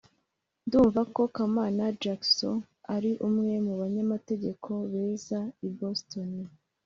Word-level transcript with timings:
ndumva 0.67 1.01
ko 1.15 1.21
kamana 1.35 1.83
jackson 2.01 2.57
ari 2.95 3.11
umwe 3.27 3.53
mu 3.65 3.73
banyamategeko 3.81 4.69
beza 4.91 5.39
i 5.67 5.69
boston 5.77 6.31